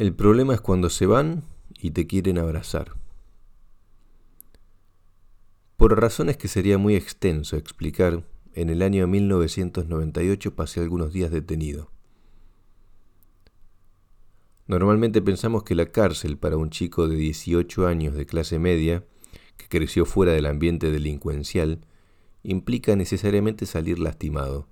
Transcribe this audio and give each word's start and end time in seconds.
El 0.00 0.14
problema 0.14 0.54
es 0.54 0.62
cuando 0.62 0.88
se 0.88 1.04
van 1.04 1.42
y 1.78 1.90
te 1.90 2.06
quieren 2.06 2.38
abrazar. 2.38 2.96
Por 5.76 6.00
razones 6.00 6.38
que 6.38 6.48
sería 6.48 6.78
muy 6.78 6.96
extenso 6.96 7.58
explicar, 7.58 8.24
en 8.54 8.70
el 8.70 8.80
año 8.80 9.06
1998 9.06 10.56
pasé 10.56 10.80
algunos 10.80 11.12
días 11.12 11.30
detenido. 11.30 11.90
Normalmente 14.66 15.20
pensamos 15.20 15.64
que 15.64 15.74
la 15.74 15.92
cárcel 15.92 16.38
para 16.38 16.56
un 16.56 16.70
chico 16.70 17.06
de 17.06 17.16
18 17.16 17.86
años 17.86 18.14
de 18.14 18.24
clase 18.24 18.58
media, 18.58 19.04
que 19.58 19.68
creció 19.68 20.06
fuera 20.06 20.32
del 20.32 20.46
ambiente 20.46 20.90
delincuencial, 20.90 21.84
implica 22.42 22.96
necesariamente 22.96 23.66
salir 23.66 23.98
lastimado 23.98 24.66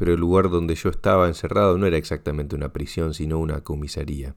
pero 0.00 0.14
el 0.14 0.20
lugar 0.20 0.48
donde 0.48 0.76
yo 0.76 0.88
estaba 0.88 1.28
encerrado 1.28 1.76
no 1.76 1.84
era 1.84 1.98
exactamente 1.98 2.56
una 2.56 2.72
prisión, 2.72 3.12
sino 3.12 3.38
una 3.38 3.60
comisaría, 3.60 4.34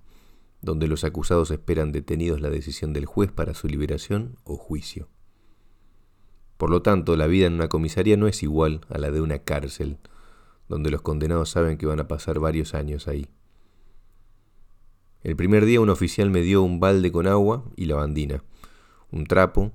donde 0.62 0.90
los 0.90 1.06
acusados 1.06 1.52
esperan 1.52 1.94
detenidos 1.94 2.42
la 2.42 2.50
decisión 2.50 2.92
del 2.92 3.06
juez 3.06 3.32
para 3.32 3.54
su 3.54 3.70
liberación 3.70 4.36
o 4.44 4.58
juicio. 4.58 5.08
Por 6.58 6.70
lo 6.70 6.82
tanto, 6.82 7.16
la 7.16 7.28
vida 7.28 7.48
en 7.48 7.54
una 7.54 7.70
comisaría 7.70 8.18
no 8.18 8.28
es 8.28 8.44
igual 8.44 8.82
a 8.90 8.98
la 8.98 9.10
de 9.10 9.22
una 9.22 9.40
cárcel, 9.40 10.00
donde 10.68 10.92
los 10.92 11.02
condenados 11.02 11.52
saben 11.52 11.78
que 11.78 11.86
van 11.86 12.02
a 12.02 12.10
pasar 12.10 12.40
varios 12.40 12.74
años 12.74 13.08
ahí. 13.08 13.30
El 15.22 15.38
primer 15.38 15.64
día 15.64 15.80
un 15.80 15.90
oficial 15.90 16.30
me 16.30 16.42
dio 16.42 16.62
un 16.62 16.82
balde 16.82 17.10
con 17.10 17.26
agua 17.26 17.64
y 17.78 17.86
lavandina, 17.86 18.44
un 19.12 19.24
trapo, 19.28 19.72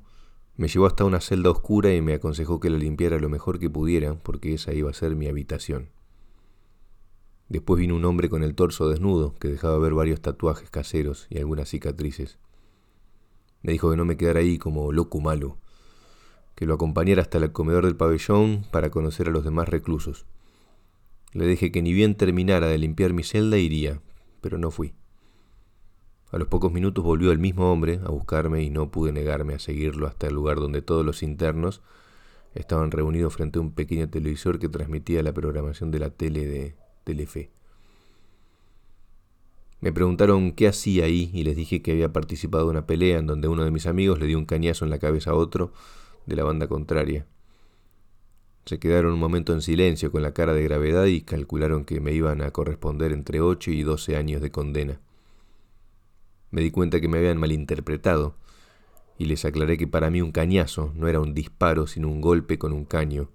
me 0.58 0.66
llevó 0.66 0.86
hasta 0.86 1.04
una 1.04 1.20
celda 1.20 1.50
oscura 1.50 1.94
y 1.94 2.02
me 2.02 2.14
aconsejó 2.14 2.58
que 2.58 2.68
la 2.68 2.78
limpiara 2.78 3.20
lo 3.20 3.28
mejor 3.28 3.60
que 3.60 3.70
pudiera, 3.70 4.16
porque 4.16 4.54
esa 4.54 4.74
iba 4.74 4.90
a 4.90 4.92
ser 4.92 5.14
mi 5.14 5.28
habitación. 5.28 5.90
Después 7.48 7.78
vino 7.78 7.94
un 7.94 8.04
hombre 8.04 8.28
con 8.28 8.42
el 8.42 8.56
torso 8.56 8.88
desnudo, 8.88 9.36
que 9.36 9.46
dejaba 9.46 9.78
ver 9.78 9.94
varios 9.94 10.20
tatuajes 10.20 10.68
caseros 10.68 11.28
y 11.30 11.38
algunas 11.38 11.68
cicatrices. 11.68 12.40
Me 13.62 13.70
dijo 13.70 13.88
que 13.88 13.96
no 13.96 14.04
me 14.04 14.16
quedara 14.16 14.40
ahí 14.40 14.58
como 14.58 14.90
loco 14.90 15.20
malo, 15.20 15.58
que 16.56 16.66
lo 16.66 16.74
acompañara 16.74 17.22
hasta 17.22 17.38
el 17.38 17.52
comedor 17.52 17.84
del 17.84 17.96
pabellón 17.96 18.66
para 18.72 18.90
conocer 18.90 19.28
a 19.28 19.30
los 19.30 19.44
demás 19.44 19.68
reclusos. 19.68 20.26
Le 21.32 21.46
dije 21.46 21.70
que 21.70 21.82
ni 21.82 21.92
bien 21.92 22.16
terminara 22.16 22.66
de 22.66 22.78
limpiar 22.78 23.12
mi 23.12 23.22
celda 23.22 23.58
iría, 23.58 24.00
pero 24.40 24.58
no 24.58 24.72
fui. 24.72 24.92
A 26.30 26.36
los 26.36 26.48
pocos 26.48 26.72
minutos 26.72 27.02
volvió 27.02 27.32
el 27.32 27.38
mismo 27.38 27.72
hombre 27.72 28.00
a 28.04 28.10
buscarme 28.10 28.62
y 28.62 28.68
no 28.68 28.90
pude 28.90 29.12
negarme 29.12 29.54
a 29.54 29.58
seguirlo 29.58 30.06
hasta 30.06 30.26
el 30.26 30.34
lugar 30.34 30.58
donde 30.58 30.82
todos 30.82 31.04
los 31.04 31.22
internos 31.22 31.80
estaban 32.54 32.90
reunidos 32.90 33.34
frente 33.34 33.58
a 33.58 33.62
un 33.62 33.72
pequeño 33.72 34.10
televisor 34.10 34.58
que 34.58 34.68
transmitía 34.68 35.22
la 35.22 35.32
programación 35.32 35.90
de 35.90 35.98
la 36.00 36.10
tele 36.10 36.46
de 36.46 36.76
Telefe. 37.04 37.50
Me 39.80 39.92
preguntaron 39.92 40.52
qué 40.52 40.68
hacía 40.68 41.04
ahí 41.04 41.30
y 41.32 41.44
les 41.44 41.56
dije 41.56 41.80
que 41.80 41.92
había 41.92 42.12
participado 42.12 42.64
en 42.64 42.70
una 42.70 42.86
pelea 42.86 43.18
en 43.18 43.26
donde 43.26 43.48
uno 43.48 43.64
de 43.64 43.70
mis 43.70 43.86
amigos 43.86 44.18
le 44.18 44.26
dio 44.26 44.36
un 44.36 44.44
cañazo 44.44 44.84
en 44.84 44.90
la 44.90 44.98
cabeza 44.98 45.30
a 45.30 45.34
otro 45.34 45.72
de 46.26 46.36
la 46.36 46.44
banda 46.44 46.66
contraria. 46.66 47.26
Se 48.66 48.78
quedaron 48.78 49.14
un 49.14 49.20
momento 49.20 49.54
en 49.54 49.62
silencio 49.62 50.12
con 50.12 50.20
la 50.20 50.34
cara 50.34 50.52
de 50.52 50.62
gravedad 50.62 51.06
y 51.06 51.22
calcularon 51.22 51.86
que 51.86 52.00
me 52.00 52.12
iban 52.12 52.42
a 52.42 52.50
corresponder 52.50 53.12
entre 53.12 53.40
8 53.40 53.70
y 53.70 53.82
12 53.82 54.16
años 54.16 54.42
de 54.42 54.50
condena. 54.50 55.00
Me 56.50 56.62
di 56.62 56.70
cuenta 56.70 57.00
que 57.00 57.08
me 57.08 57.18
habían 57.18 57.38
malinterpretado 57.38 58.36
y 59.18 59.26
les 59.26 59.44
aclaré 59.44 59.76
que 59.76 59.86
para 59.86 60.10
mí 60.10 60.22
un 60.22 60.32
cañazo 60.32 60.92
no 60.94 61.08
era 61.08 61.20
un 61.20 61.34
disparo, 61.34 61.86
sino 61.86 62.08
un 62.08 62.20
golpe 62.20 62.58
con 62.58 62.72
un 62.72 62.84
caño. 62.84 63.30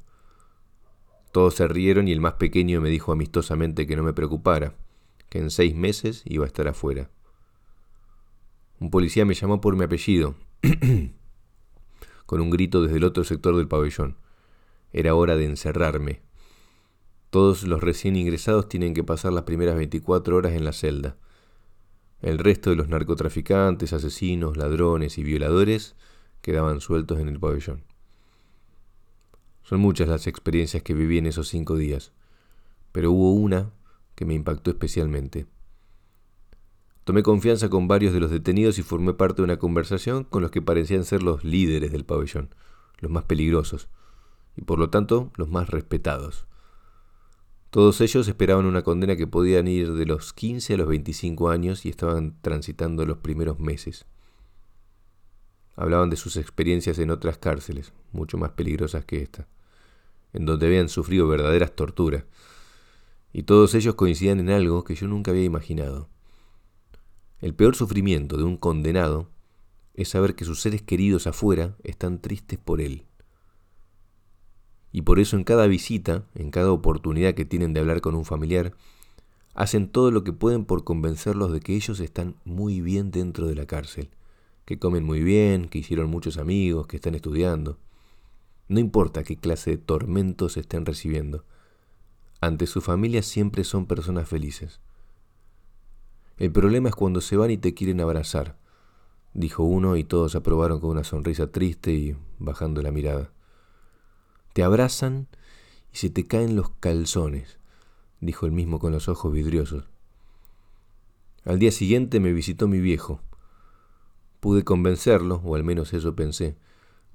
Todos 1.31 1.55
se 1.55 1.67
rieron 1.67 2.08
y 2.08 2.11
el 2.11 2.22
más 2.22 2.33
pequeño 2.33 2.80
me 2.80 2.89
dijo 2.89 3.11
amistosamente 3.11 3.86
que 3.86 3.95
no 3.95 4.03
me 4.03 4.14
preocupara, 4.14 4.75
que 5.30 5.39
en 5.39 5.52
seis 5.52 5.75
meses 5.75 6.22
iba 6.25 6.45
a 6.45 6.47
estar 6.47 6.67
afuera. 6.67 7.09
Un 8.80 8.89
policía 8.89 9.25
me 9.25 9.33
llamó 9.33 9.59
por 9.59 9.75
mi 9.75 9.83
apellido, 9.83 10.36
con 12.26 12.39
un 12.39 12.49
grito 12.49 12.82
desde 12.82 12.98
el 12.98 13.04
otro 13.04 13.23
sector 13.23 13.55
del 13.58 13.67
pabellón. 13.67 14.17
Era 14.92 15.15
hora 15.15 15.36
de 15.36 15.45
encerrarme. 15.45 16.21
Todos 17.30 17.64
los 17.64 17.82
recién 17.82 18.15
ingresados 18.15 18.70
tienen 18.70 18.93
que 18.93 19.04
pasar 19.04 19.33
las 19.33 19.43
primeras 19.43 19.76
24 19.76 20.36
horas 20.36 20.54
en 20.54 20.64
la 20.64 20.71
celda. 20.71 21.17
El 22.23 22.39
resto 22.39 22.70
de 22.70 22.78
los 22.78 22.88
narcotraficantes, 22.88 23.92
asesinos, 23.92 24.56
ladrones 24.56 25.17
y 25.17 25.23
violadores 25.23 25.98
quedaban 26.42 26.80
sueltos 26.80 27.20
en 27.20 27.28
el 27.28 27.38
pabellón. 27.38 27.84
Son 29.64 29.82
muchas 29.82 30.08
las 30.08 30.26
experiencias 30.26 30.83
que 30.83 30.94
viví 30.94 31.17
en 31.17 31.26
esos 31.26 31.50
cinco 31.50 31.76
días, 31.76 32.14
pero 32.94 33.12
hubo 33.12 33.33
una 33.33 33.72
que 34.16 34.23
me 34.23 34.36
impactó 34.36 34.72
especialmente. 34.72 35.48
Tomé 37.04 37.23
confianza 37.23 37.67
con 37.67 37.89
varios 37.89 38.14
de 38.14 38.22
los 38.22 38.32
detenidos 38.32 38.80
y 38.80 38.83
formé 38.83 39.14
parte 39.14 39.42
de 39.42 39.44
una 39.44 39.60
conversación 39.60 40.23
con 40.23 40.42
los 40.42 40.52
que 40.52 40.62
parecían 40.62 41.04
ser 41.04 41.23
los 41.23 41.44
líderes 41.44 41.92
del 41.92 42.06
pabellón, 42.06 42.56
los 43.00 43.12
más 43.12 43.26
peligrosos, 43.26 43.89
y 44.56 44.62
por 44.62 44.80
lo 44.80 44.89
tanto 44.89 45.30
los 45.36 45.50
más 45.50 45.70
respetados. 45.70 46.48
Todos 47.73 48.02
ellos 48.02 48.28
esperaban 48.28 48.67
una 48.67 48.84
condena 48.84 49.16
que 49.16 49.26
podían 49.26 49.67
ir 49.67 49.94
de 49.94 50.06
los 50.06 50.32
15 50.32 50.76
a 50.76 50.78
los 50.78 50.88
25 50.88 51.50
años 51.50 51.88
y 51.88 51.89
estaban 51.89 52.39
transitando 52.44 53.04
los 53.04 53.17
primeros 53.17 53.60
meses. 53.60 54.06
Hablaban 55.76 56.12
de 56.12 56.16
sus 56.16 56.38
experiencias 56.38 57.00
en 57.00 57.10
otras 57.10 57.39
cárceles, 57.39 57.92
mucho 58.12 58.38
más 58.38 58.52
peligrosas 58.52 59.06
que 59.06 59.23
esta, 59.23 59.48
en 60.33 60.45
donde 60.45 60.67
habían 60.67 60.88
sufrido 60.88 61.28
verdaderas 61.28 61.76
torturas. 61.76 62.26
Y 63.33 63.42
todos 63.42 63.73
ellos 63.73 63.95
coincidían 63.95 64.39
en 64.39 64.52
algo 64.52 64.83
que 64.83 64.94
yo 64.94 65.08
nunca 65.08 65.32
había 65.32 65.44
imaginado. 65.44 66.10
El 67.42 67.56
peor 67.56 67.76
sufrimiento 67.76 68.38
de 68.38 68.44
un 68.44 68.58
condenado 68.58 69.32
es 69.95 70.10
saber 70.10 70.36
que 70.36 70.45
sus 70.45 70.62
seres 70.62 70.83
queridos 70.83 71.26
afuera 71.26 71.76
están 71.83 72.22
tristes 72.22 72.60
por 72.60 72.82
él. 72.82 73.08
Y 74.93 75.02
por 75.02 75.20
eso 75.20 75.36
en 75.36 75.43
cada 75.43 75.67
visita, 75.67 76.23
en 76.36 76.52
cada 76.52 76.71
oportunidad 76.71 77.33
que 77.33 77.43
tienen 77.43 77.73
de 77.73 77.81
hablar 77.81 77.99
con 77.99 78.15
un 78.15 78.23
familiar, 78.23 78.73
hacen 79.55 79.89
todo 79.89 80.11
lo 80.11 80.23
que 80.23 80.31
pueden 80.31 80.64
por 80.64 80.86
convencerlos 80.86 81.52
de 81.52 81.59
que 81.59 81.76
ellos 81.76 81.99
están 81.99 82.36
muy 82.45 82.80
bien 82.80 83.11
dentro 83.11 83.48
de 83.48 83.55
la 83.55 83.65
cárcel, 83.65 84.09
que 84.64 84.80
comen 84.80 85.03
muy 85.03 85.21
bien, 85.21 85.67
que 85.67 85.80
hicieron 85.80 86.09
muchos 86.09 86.37
amigos, 86.37 86.87
que 86.87 86.95
están 86.95 87.15
estudiando. 87.15 87.77
No 88.70 88.80
importa 88.80 89.23
qué 89.23 89.36
clase 89.36 89.71
de 89.71 89.77
tormentos 89.77 90.55
estén 90.58 90.86
recibiendo, 90.86 91.43
ante 92.39 92.67
su 92.67 92.82
familia 92.82 93.23
siempre 93.23 93.64
son 93.64 93.87
personas 93.87 94.27
felices. 94.27 94.80
El 96.37 96.52
problema 96.52 96.89
es 96.89 96.95
cuando 96.95 97.21
se 97.21 97.37
van 97.37 97.52
y 97.52 97.58
te 97.58 97.73
quieren 97.73 98.02
abrazar, 98.02 98.58
dijo 99.33 99.64
uno 99.64 99.95
y 99.95 100.03
todos 100.03 100.36
aprobaron 100.36 100.80
con 100.80 100.92
una 100.92 101.03
sonrisa 101.03 101.52
triste 101.52 101.93
y 101.93 102.15
bajando 102.37 102.82
la 102.82 102.92
mirada. 102.92 103.32
Te 104.53 104.61
abrazan 104.64 105.27
y 105.91 105.97
se 105.97 106.09
te 106.09 106.27
caen 106.27 106.55
los 106.55 106.69
calzones, 106.80 107.58
dijo 108.21 108.45
el 108.45 108.52
mismo 108.52 108.80
con 108.80 108.91
los 108.91 109.09
ojos 109.09 109.33
vidriosos. 109.33 109.86
Al 111.43 111.59
día 111.59 111.71
siguiente 111.71 112.19
me 112.19 112.31
visitó 112.31 112.67
mi 112.67 112.80
viejo. 112.80 113.19
Pude 114.39 114.64
convencerlo, 114.64 115.41
o 115.43 115.55
al 115.55 115.64
menos 115.64 115.93
eso 115.93 116.15
pensé, 116.15 116.55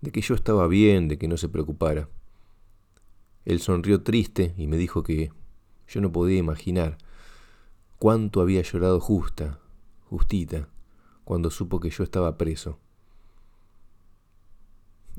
de 0.01 0.11
que 0.11 0.21
yo 0.21 0.35
estaba 0.35 0.67
bien, 0.67 1.09
de 1.09 1.17
que 1.17 1.29
no 1.29 1.37
se 1.37 1.49
preocupara. 1.49 2.09
Él 3.45 3.61
sonrió 3.61 4.03
triste 4.03 4.55
y 4.59 4.67
me 4.67 4.77
dijo 4.77 5.03
que 5.03 5.33
yo 5.87 6.01
no 6.01 6.13
podía 6.13 6.39
imaginar 6.39 6.99
cuánto 7.99 8.41
había 8.41 8.63
llorado 8.63 9.01
justa, 9.01 9.61
justita, 10.11 10.69
cuando 11.25 11.51
supo 11.51 11.81
que 11.81 11.91
yo 11.91 12.03
estaba 12.05 12.37
preso. 12.37 12.79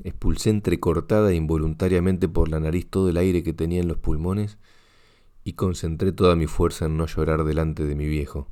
Expulsé 0.02 0.50
entrecortada 0.50 1.30
e 1.30 1.34
involuntariamente 1.34 2.28
por 2.28 2.48
la 2.48 2.60
nariz 2.60 2.88
todo 2.88 3.10
el 3.10 3.16
aire 3.16 3.42
que 3.42 3.52
tenía 3.52 3.80
en 3.80 3.88
los 3.88 3.98
pulmones 3.98 4.58
y 5.44 5.54
concentré 5.54 6.12
toda 6.12 6.36
mi 6.36 6.46
fuerza 6.46 6.86
en 6.86 6.96
no 6.96 7.06
llorar 7.06 7.44
delante 7.44 7.84
de 7.84 7.94
mi 7.94 8.06
viejo. 8.06 8.48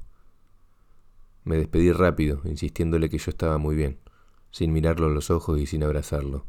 Me 1.45 1.57
despedí 1.57 1.93
rápido, 1.93 2.43
insistiéndole 2.45 3.09
que 3.09 3.19
yo 3.19 3.31
estaba 3.31 3.57
muy 3.57 3.75
bien, 3.75 3.99
sin 4.51 4.73
mirarlo 4.73 5.07
en 5.07 5.15
los 5.15 5.31
ojos 5.31 5.59
y 5.59 5.67
sin 5.67 5.83
abrazarlo. 5.83 6.45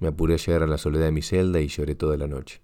Me 0.00 0.08
apuré 0.08 0.34
a 0.34 0.38
llegar 0.38 0.62
a 0.62 0.66
la 0.66 0.78
soledad 0.78 1.06
de 1.06 1.12
mi 1.12 1.22
celda 1.22 1.60
y 1.60 1.68
lloré 1.68 1.94
toda 1.94 2.16
la 2.16 2.26
noche. 2.26 2.62